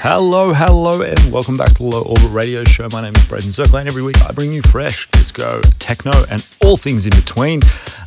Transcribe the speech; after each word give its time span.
Hello, 0.00 0.52
hello, 0.52 1.02
and 1.02 1.32
welcome 1.32 1.56
back 1.56 1.68
to 1.68 1.74
the 1.74 1.84
Low 1.84 2.02
Orbit 2.02 2.30
Radio 2.32 2.64
Show. 2.64 2.88
My 2.90 3.02
name 3.02 3.14
is 3.14 3.24
Braden 3.28 3.52
Circle, 3.52 3.76
and 3.78 3.88
every 3.88 4.02
week 4.02 4.20
I 4.28 4.32
bring 4.32 4.52
you 4.52 4.62
fresh 4.62 5.08
disco, 5.12 5.60
techno, 5.78 6.24
and 6.28 6.40
all 6.68 6.76
things 6.76 7.06
in 7.06 7.10
between. 7.16 7.62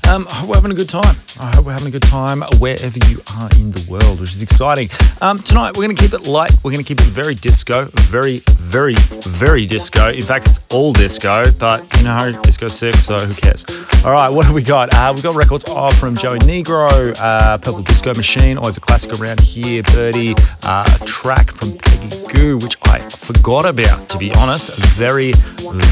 Um, 0.08 0.28
I 0.30 0.34
hope 0.34 0.50
we're 0.50 0.56
having 0.56 0.72
a 0.72 0.76
good 0.76 0.90
time. 0.90 1.16
I 1.40 1.56
hope 1.56 1.66
we're 1.66 1.72
having 1.72 1.88
a 1.88 1.92
good 1.92 2.04
time 2.04 2.44
wherever 2.60 3.00
you 3.10 3.22
are 3.40 3.50
in 3.54 3.72
the 3.72 3.88
world, 3.90 4.20
which 4.20 4.36
is 4.36 4.44
exciting. 4.44 4.90
Um, 5.20 5.40
tonight 5.40 5.76
we're 5.76 5.84
going 5.84 5.96
to 5.96 6.02
keep 6.02 6.14
it 6.14 6.28
light. 6.28 6.52
We're 6.64 6.72
going 6.72 6.84
to 6.84 6.88
keep 6.88 7.00
it 7.00 7.08
very 7.08 7.34
disco, 7.34 7.86
very, 8.02 8.44
very, 8.60 8.94
very 9.24 9.66
disco. 9.66 10.10
In 10.10 10.22
fact, 10.22 10.46
it's 10.46 10.60
all 10.72 10.94
disco, 10.94 11.46
but 11.54 11.88
you 11.98 12.04
know, 12.04 12.40
disco's 12.44 12.78
sick, 12.78 12.96
so 12.96 13.18
who 13.18 13.34
cares? 13.34 13.66
All 14.06 14.12
right, 14.12 14.30
what 14.30 14.46
have 14.46 14.54
we 14.54 14.62
got? 14.62 14.94
Uh, 14.94 15.12
we've 15.16 15.24
got 15.24 15.36
records 15.36 15.64
off 15.70 15.98
from 15.98 16.16
Joey 16.16 16.40
Negro, 16.40 17.16
uh, 17.20 17.58
Purple 17.58 17.82
Disco 17.82 18.14
Machine, 18.14 18.58
always 18.58 18.78
a 18.78 18.82
classic 18.82 19.20
around 19.20 19.40
here, 19.40 19.82
Birdee, 19.84 20.38
uh, 20.64 20.98
a 21.02 21.06
track 21.06 21.52
from 21.52 21.78
Peggy 21.78 22.10
Gou, 22.34 22.58
which 22.58 22.76
I 22.84 23.00
forgot 23.00 23.66
about, 23.66 24.10
to 24.10 24.18
be 24.18 24.32
honest. 24.34 24.76
Very, 24.96 25.34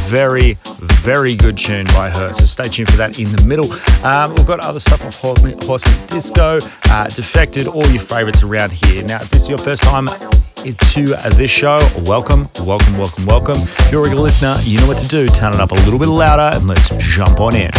very, 0.10 0.58
very 1.02 1.36
good 1.36 1.58
tune 1.58 1.86
by 1.88 2.10
her. 2.10 2.34
So 2.34 2.46
stay 2.60 2.70
tuned 2.70 2.90
for 2.90 2.98
that 2.98 3.20
in 3.20 3.32
the 3.32 3.44
middle. 3.46 3.72
Um, 4.04 4.36
we've 4.36 4.46
got 4.46 4.60
other 4.60 4.80
stuff 4.80 5.02
Horseman, 5.16 5.58
Horse 5.62 5.86
Meat 5.86 6.10
Disco, 6.10 6.60
uh, 6.90 7.08
Defected, 7.08 7.68
all 7.68 7.86
your 7.88 8.02
favorites 8.02 8.44
around 8.44 8.72
here. 8.72 9.04
Now, 9.04 9.22
if 9.22 9.30
this 9.30 9.44
is 9.44 9.50
your 9.50 9.58
first 9.58 9.84
time 9.84 10.08
to 10.08 11.16
this 11.36 11.52
show, 11.52 11.80
welcome, 12.04 12.50
welcome, 12.66 12.98
welcome, 12.98 13.26
welcome. 13.26 13.58
If 13.58 13.92
you're 13.92 14.02
a 14.02 14.04
regular 14.04 14.24
listener, 14.24 14.56
you 14.64 14.80
know 14.80 14.88
what 14.88 14.98
to 15.00 15.08
do. 15.08 15.28
Turn 15.28 15.54
it 15.54 15.60
up 15.60 15.72
a 15.72 15.76
little 15.76 16.00
bit 16.00 16.10
louder 16.10 16.56
and 16.56 16.68
let's 16.68 16.90
jump 16.98 17.40
on 17.40 17.56
in. 17.56 17.72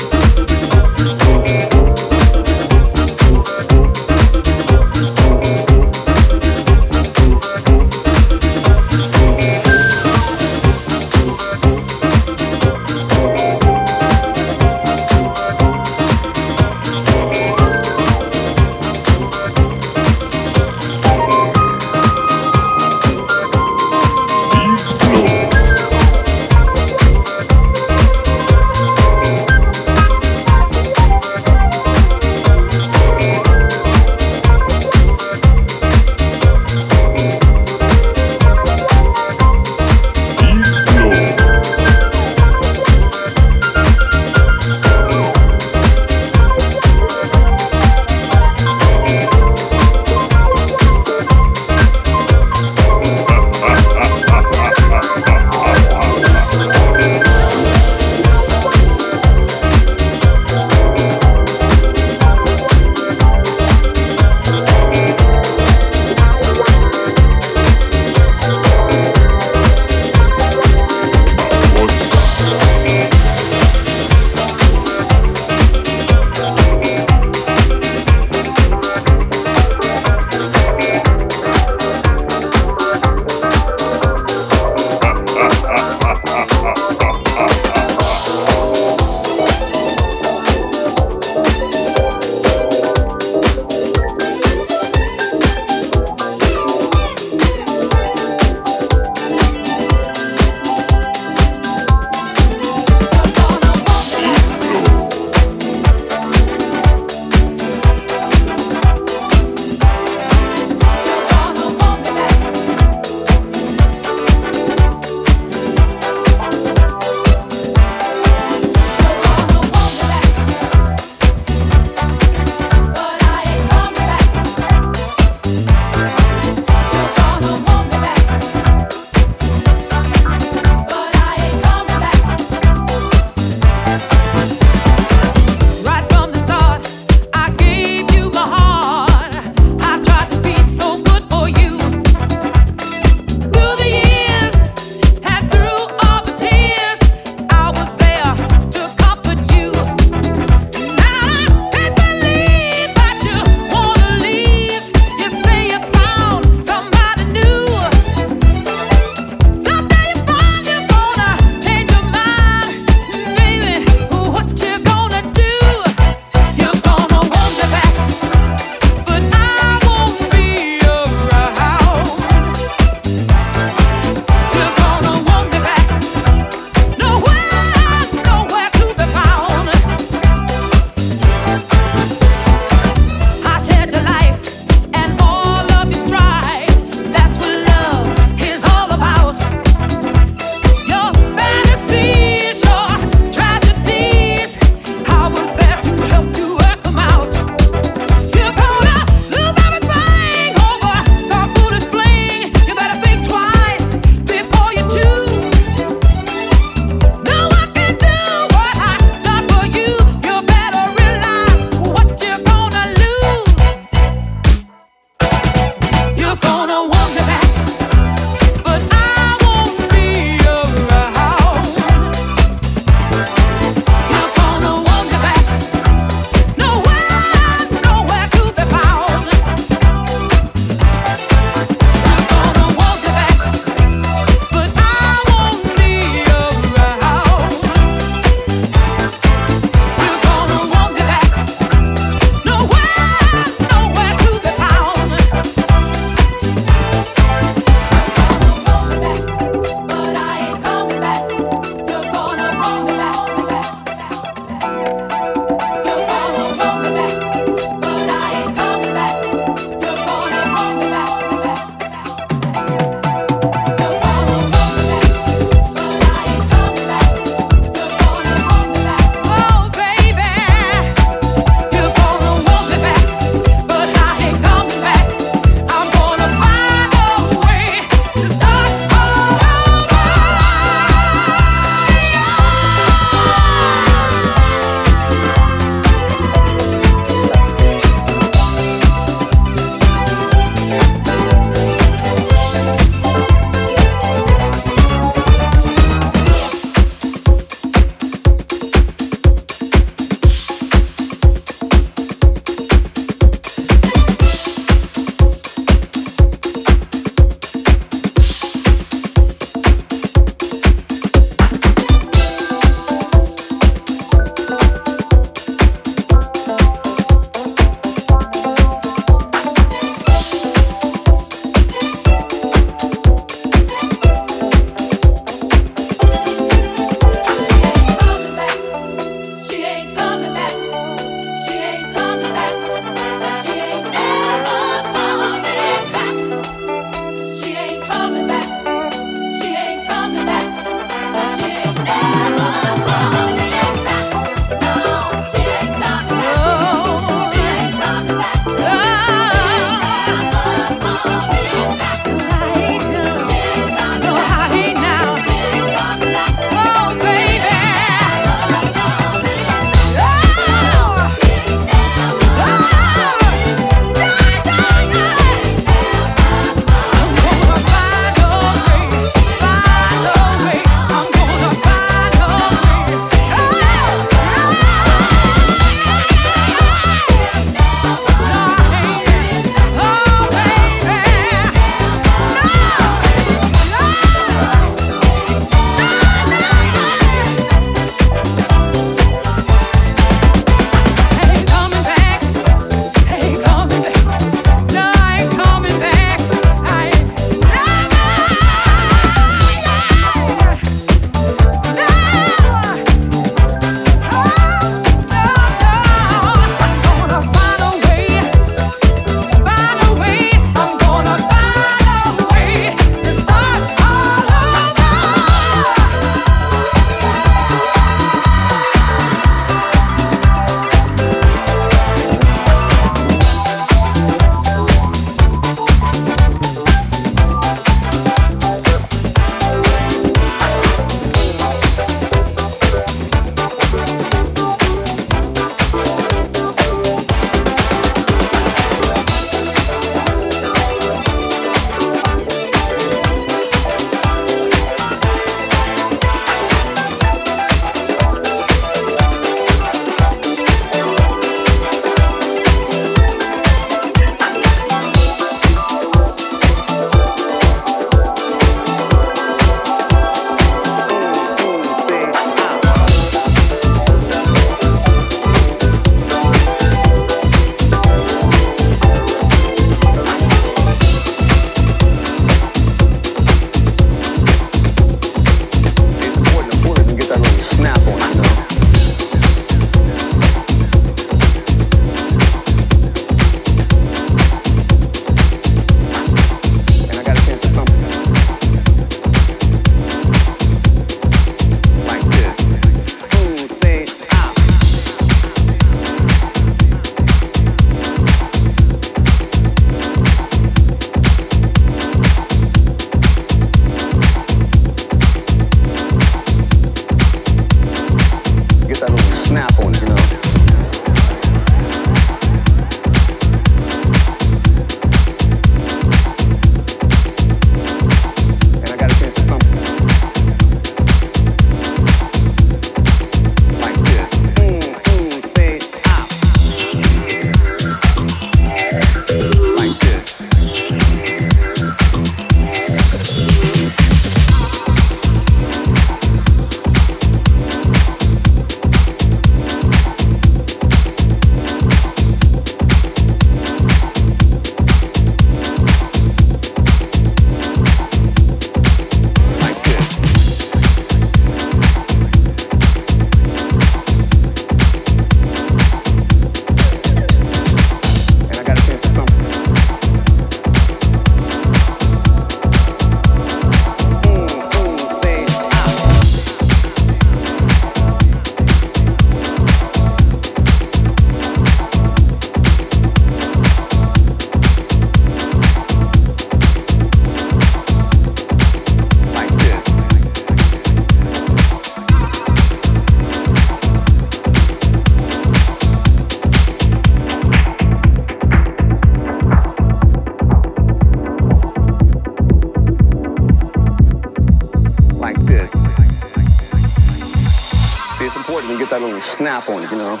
Snap 599.00 599.48
on 599.48 599.62
it, 599.62 599.70
you 599.70 599.76
know. 599.76 600.00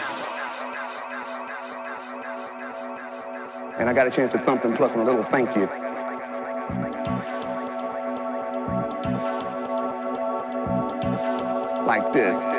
And 3.78 3.88
I 3.88 3.92
got 3.92 4.06
a 4.06 4.10
chance 4.10 4.32
to 4.32 4.38
thump 4.38 4.64
and 4.64 4.74
pluck 4.74 4.92
on 4.92 5.00
a 5.00 5.04
little 5.04 5.24
thank 5.24 5.54
you. 5.54 5.66
Like 11.86 12.12
this. 12.12 12.57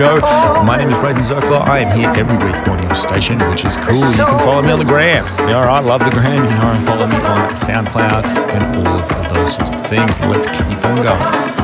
Show. 0.00 0.18
My 0.64 0.78
name 0.78 0.88
is 0.88 0.96
Braden 0.96 1.20
Zerkler. 1.20 1.60
I 1.60 1.80
am 1.80 1.98
here 1.98 2.08
every 2.16 2.38
week 2.38 2.56
on 2.68 2.82
your 2.82 2.94
station, 2.94 3.38
which 3.50 3.66
is 3.66 3.76
cool. 3.76 3.96
You 3.96 4.24
can 4.24 4.40
follow 4.40 4.62
me 4.62 4.72
on 4.72 4.78
the 4.78 4.84
gram. 4.86 5.26
All 5.40 5.66
right, 5.66 5.84
love 5.84 6.02
the 6.02 6.10
gram. 6.10 6.42
You 6.42 6.48
can 6.48 6.86
follow 6.86 7.06
me 7.06 7.16
on 7.16 7.50
SoundCloud 7.50 8.24
and 8.24 8.86
all 8.86 8.94
of 8.94 9.34
those 9.34 9.56
sorts 9.56 9.68
of 9.68 9.86
things. 9.86 10.18
Let's 10.20 10.46
keep 10.46 10.84
on 10.86 11.02
going. 11.02 11.59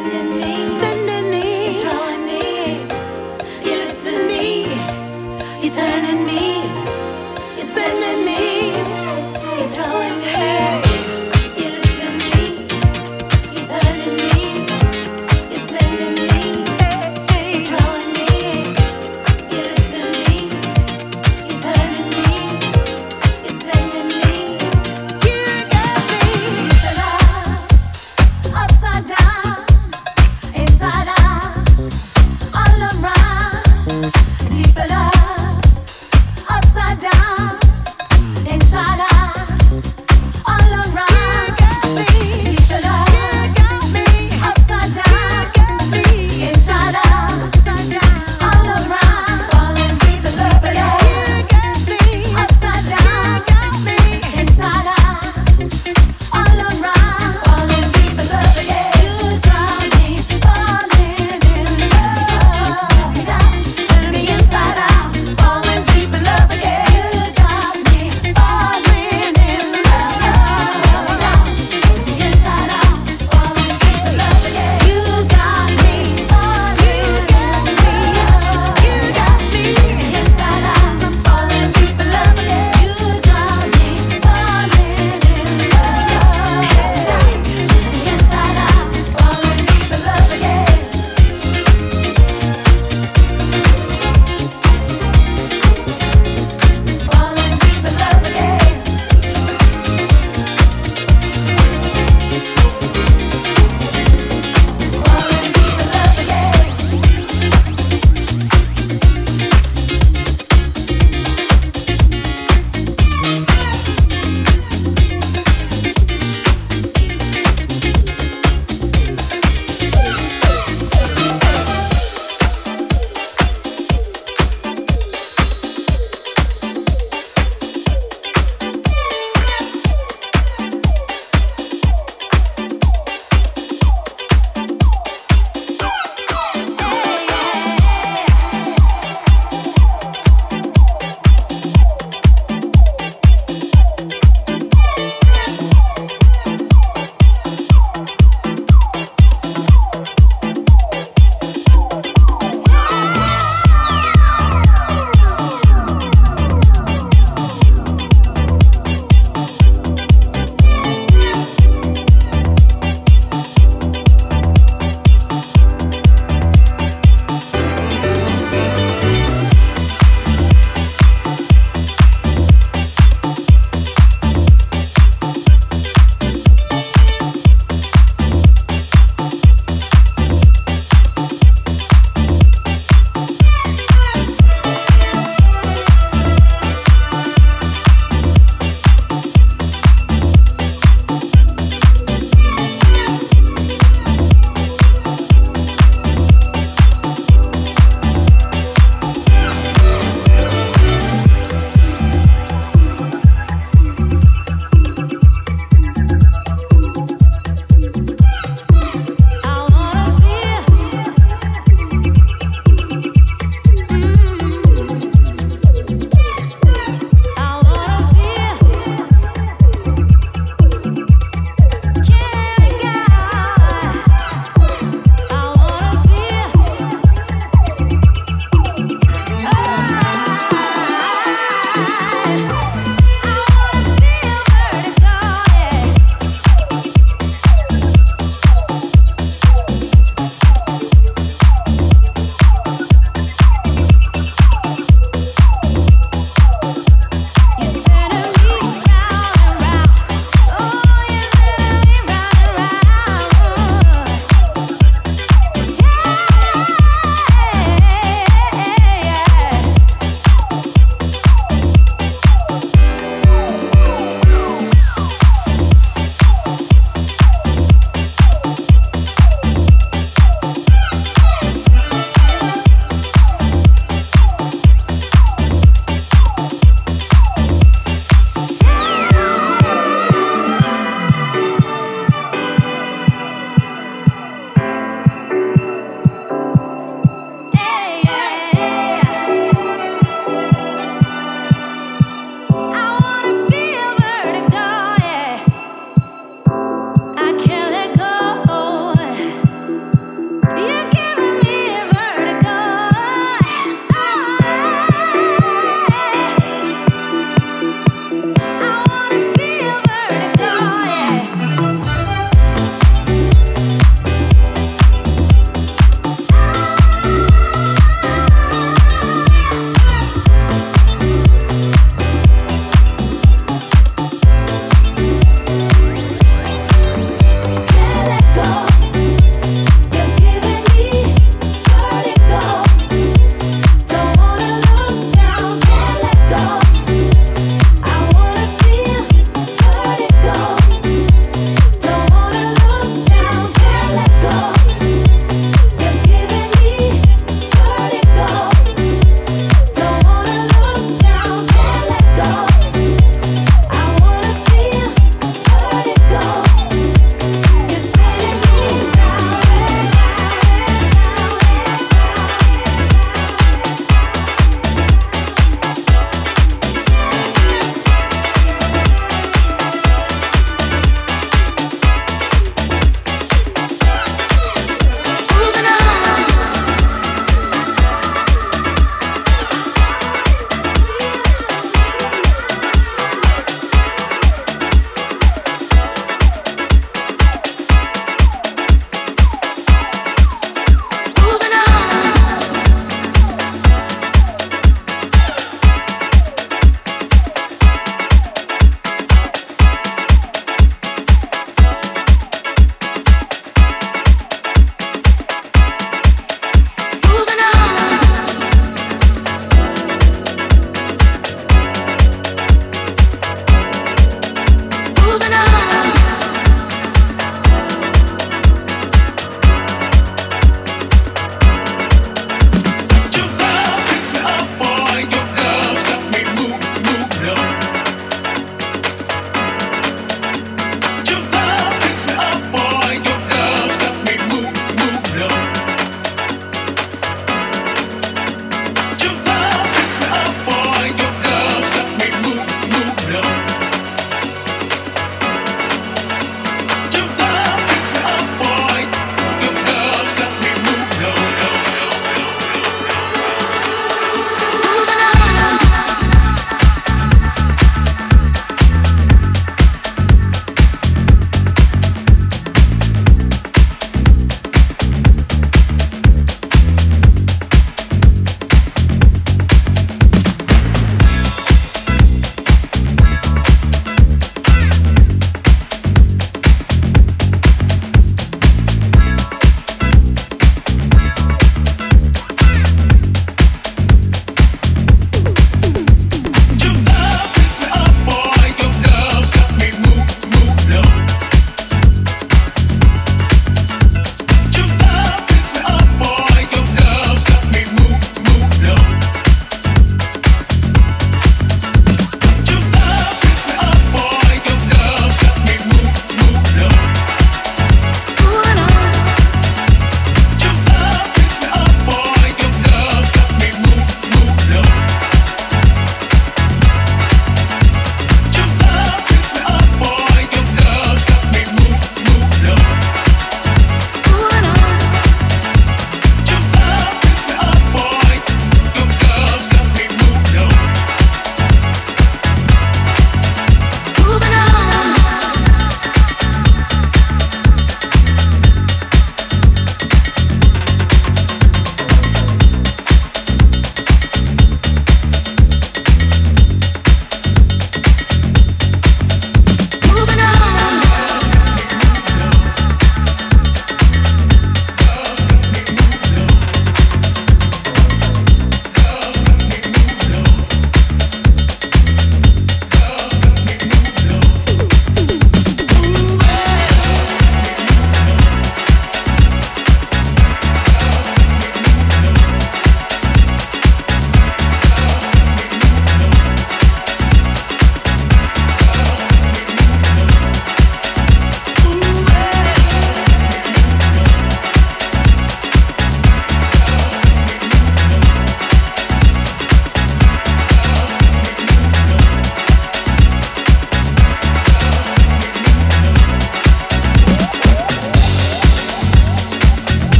enemy. 0.00 0.89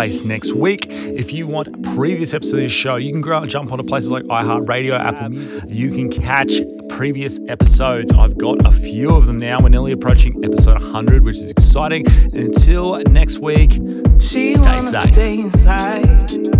Place 0.00 0.24
next 0.24 0.54
week. 0.54 0.86
If 0.88 1.30
you 1.30 1.46
want 1.46 1.82
previous 1.94 2.32
episodes 2.32 2.54
of 2.54 2.60
the 2.60 2.68
show, 2.70 2.96
you 2.96 3.12
can 3.12 3.20
go 3.20 3.34
out 3.34 3.42
and 3.42 3.52
jump 3.52 3.70
onto 3.70 3.84
places 3.84 4.10
like 4.10 4.24
iHeartRadio, 4.24 4.98
Apple 4.98 5.28
Music. 5.28 5.64
You 5.68 5.90
can 5.90 6.08
catch 6.10 6.52
previous 6.88 7.38
episodes. 7.48 8.10
I've 8.10 8.38
got 8.38 8.66
a 8.66 8.72
few 8.72 9.14
of 9.14 9.26
them 9.26 9.38
now. 9.38 9.60
We're 9.60 9.68
nearly 9.68 9.92
approaching 9.92 10.42
episode 10.42 10.80
100, 10.80 11.22
which 11.22 11.36
is 11.36 11.50
exciting. 11.50 12.06
Until 12.32 12.96
next 13.10 13.40
week, 13.40 13.72
she 14.22 14.54
stay 14.54 14.80
safe. 14.80 15.52
Stay 15.52 16.59